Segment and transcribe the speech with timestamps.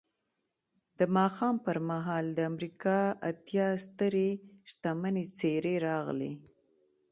[0.99, 4.29] د ماښام پر مهال د امریکا اتیا سترې
[4.71, 6.31] شتمنې څېرې راغلې